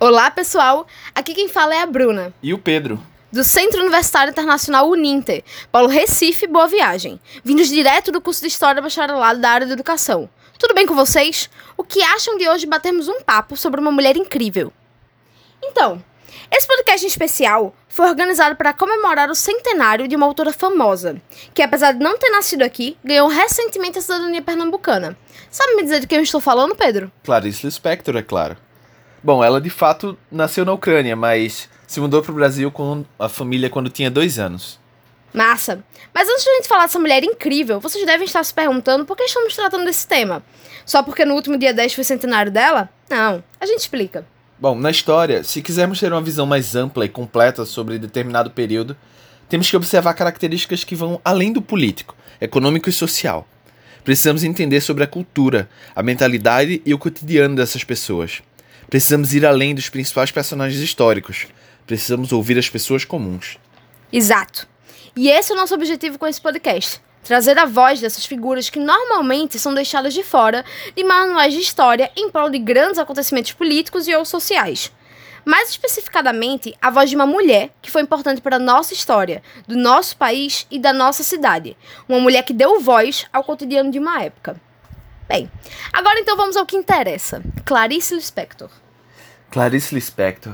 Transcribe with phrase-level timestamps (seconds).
[0.00, 0.86] Olá, pessoal!
[1.14, 3.00] Aqui quem fala é a Bruna, E o Pedro.
[3.32, 8.82] do Centro Universitário Internacional Uninter, Paulo Recife, Boa Viagem, vindos direto do curso de História
[8.82, 10.28] Bacharelado da área da Educação.
[10.58, 11.48] Tudo bem com vocês?
[11.76, 14.72] O que acham de hoje batermos um papo sobre uma mulher incrível?
[15.62, 16.02] Então,
[16.50, 21.20] esse podcast em especial foi organizado para comemorar o centenário de uma autora famosa,
[21.52, 25.16] que apesar de não ter nascido aqui, ganhou recentemente a cidadania pernambucana.
[25.50, 27.10] Sabe me dizer de quem eu estou falando, Pedro?
[27.24, 28.56] Clarice Lispector, é claro.
[29.24, 33.26] Bom, ela de fato nasceu na Ucrânia, mas se mudou para o Brasil com a
[33.26, 34.78] família quando tinha dois anos.
[35.32, 35.82] Massa!
[36.12, 39.16] Mas antes de a gente falar dessa mulher incrível, vocês devem estar se perguntando por
[39.16, 40.42] que estamos tratando desse tema.
[40.84, 42.90] Só porque no último dia 10 foi centenário dela?
[43.08, 44.26] Não, a gente explica.
[44.58, 48.94] Bom, na história, se quisermos ter uma visão mais ampla e completa sobre determinado período,
[49.48, 53.48] temos que observar características que vão além do político, econômico e social.
[54.04, 58.42] Precisamos entender sobre a cultura, a mentalidade e o cotidiano dessas pessoas.
[58.94, 61.48] Precisamos ir além dos principais personagens históricos.
[61.84, 63.58] Precisamos ouvir as pessoas comuns.
[64.12, 64.68] Exato.
[65.16, 67.02] E esse é o nosso objetivo com esse podcast.
[67.24, 72.08] Trazer a voz dessas figuras que normalmente são deixadas de fora de manuais de história
[72.16, 74.92] em prol de grandes acontecimentos políticos e ou sociais.
[75.44, 79.76] Mais especificadamente, a voz de uma mulher que foi importante para a nossa história, do
[79.76, 81.76] nosso país e da nossa cidade.
[82.08, 84.54] Uma mulher que deu voz ao cotidiano de uma época.
[85.26, 85.50] Bem,
[85.92, 87.42] agora então vamos ao que interessa.
[87.64, 88.70] Clarice Lispector.
[89.54, 90.52] Clarice Lispector.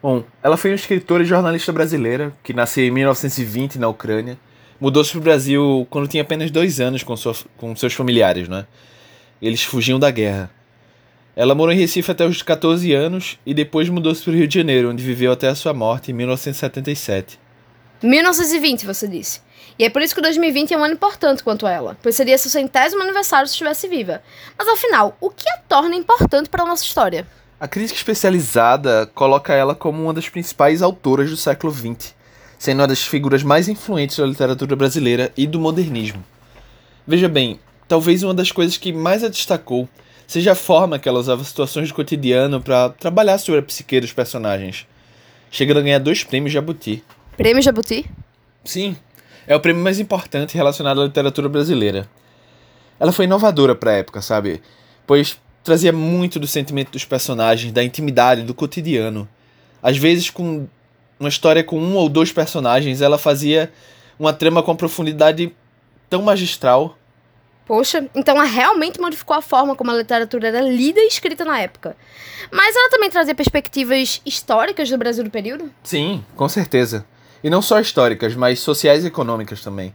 [0.00, 4.38] Bom, ela foi uma escritora e jornalista brasileira que nasceu em 1920 na Ucrânia.
[4.80, 8.64] Mudou-se para o Brasil quando tinha apenas dois anos com, sua, com seus familiares, né?
[9.40, 10.48] Eles fugiam da guerra.
[11.34, 14.54] Ela morou em Recife até os 14 anos e depois mudou-se para o Rio de
[14.54, 17.40] Janeiro, onde viveu até a sua morte em 1977.
[18.04, 19.40] 1920, você disse.
[19.76, 22.52] E é por isso que 2020 é um ano importante quanto ela, pois seria seu
[22.52, 24.22] centésimo aniversário se estivesse viva.
[24.56, 27.26] Mas afinal, o que a torna importante para a nossa história?
[27.62, 32.12] A crítica especializada coloca ela como uma das principais autoras do século XX,
[32.58, 36.24] sendo uma das figuras mais influentes da literatura brasileira e do modernismo.
[37.06, 39.88] Veja bem, talvez uma das coisas que mais a destacou
[40.26, 44.12] seja a forma que ela usava situações do cotidiano para trabalhar sobre a psique dos
[44.12, 44.84] personagens,
[45.48, 47.04] chegando a ganhar dois prêmios Jabuti.
[47.36, 48.10] Prêmio Jabuti?
[48.64, 48.96] Sim,
[49.46, 52.10] é o prêmio mais importante relacionado à literatura brasileira.
[52.98, 54.60] Ela foi inovadora para a época, sabe?
[55.06, 59.28] Pois trazia muito do sentimento dos personagens, da intimidade, do cotidiano.
[59.82, 60.66] Às vezes, com
[61.18, 63.72] uma história com um ou dois personagens, ela fazia
[64.18, 65.54] uma trama com profundidade
[66.10, 66.98] tão magistral.
[67.64, 71.60] Poxa, então ela realmente modificou a forma como a literatura era lida e escrita na
[71.60, 71.96] época.
[72.50, 75.70] Mas ela também trazia perspectivas históricas do Brasil do período?
[75.84, 77.06] Sim, com certeza.
[77.42, 79.94] E não só históricas, mas sociais e econômicas também.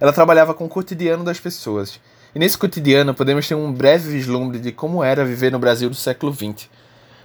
[0.00, 2.00] Ela trabalhava com o cotidiano das pessoas.
[2.38, 5.96] E nesse cotidiano podemos ter um breve vislumbre de como era viver no Brasil do
[5.96, 6.70] século XX.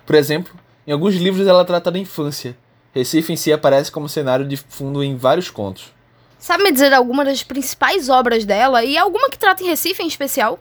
[0.08, 0.52] Por exemplo,
[0.88, 2.58] em alguns livros ela trata da infância.
[2.92, 5.94] Recife em si aparece como cenário de fundo em vários contos.
[6.40, 10.08] Sabe me dizer alguma das principais obras dela e alguma que trata em Recife em
[10.08, 10.58] especial?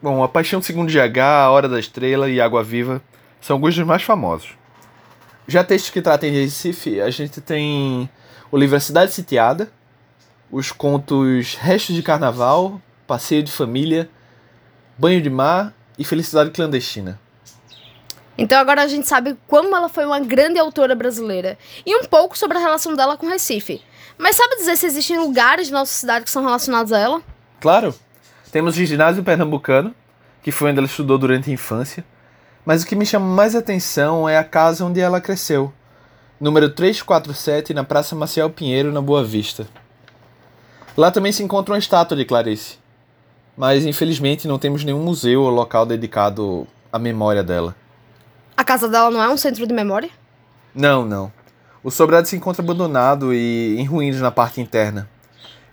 [0.00, 3.02] Bom, A Paixão Segundo GH, A Hora da Estrela e Água Viva
[3.40, 4.50] são alguns dos mais famosos.
[5.48, 8.08] Já textos que tratam em Recife, a gente tem
[8.48, 9.68] o livro A Cidade Sitiada,
[10.52, 14.10] os contos Restos de Carnaval, Passeio de Família,
[14.98, 17.18] Banho de Mar e Felicidade Clandestina.
[18.36, 22.36] Então agora a gente sabe como ela foi uma grande autora brasileira e um pouco
[22.36, 23.82] sobre a relação dela com Recife.
[24.18, 27.22] Mas sabe dizer se existem lugares na nossa cidade que são relacionados a ela?
[27.60, 27.94] Claro,
[28.52, 29.94] temos o ginásio pernambucano,
[30.42, 32.04] que foi onde ela estudou durante a infância,
[32.62, 35.72] mas o que me chama mais atenção é a casa onde ela cresceu,
[36.38, 39.66] número 347, na Praça Maciel Pinheiro, na Boa Vista.
[40.94, 42.76] Lá também se encontra uma estátua de Clarice,
[43.58, 47.74] mas infelizmente não temos nenhum museu ou local dedicado à memória dela.
[48.56, 50.10] A casa dela não é um centro de memória?
[50.72, 51.32] Não, não.
[51.82, 55.08] O sobrado se encontra abandonado e em ruínas na parte interna.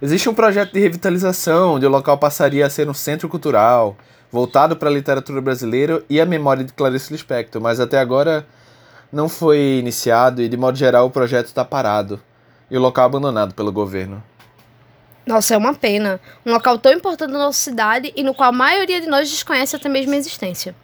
[0.02, 3.96] Existe um projeto de revitalização onde o local passaria a ser um centro cultural,
[4.32, 8.48] voltado para a literatura brasileira e a memória de Clarice Lispector, mas até agora
[9.12, 12.20] não foi iniciado e, de modo geral, o projeto está parado
[12.70, 14.24] e o local abandonado pelo governo.
[15.26, 16.20] Nossa, é uma pena.
[16.46, 19.76] Um local tão importante na nossa cidade e no qual a maioria de nós desconhece
[19.76, 20.76] até mesmo a existência.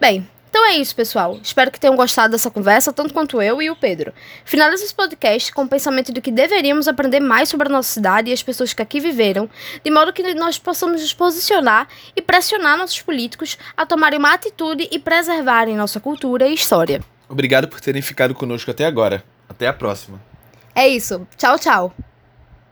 [0.00, 1.38] Bem, então é isso, pessoal.
[1.42, 4.12] Espero que tenham gostado dessa conversa, tanto quanto eu e o Pedro.
[4.44, 8.30] Finalizo esse podcast com o pensamento de que deveríamos aprender mais sobre a nossa cidade
[8.30, 9.48] e as pessoas que aqui viveram,
[9.82, 11.86] de modo que nós possamos nos posicionar
[12.16, 17.00] e pressionar nossos políticos a tomarem uma atitude e preservarem nossa cultura e história.
[17.28, 19.22] Obrigado por terem ficado conosco até agora.
[19.48, 20.20] Até a próxima.
[20.74, 21.26] É isso.
[21.36, 22.09] Tchau, tchau.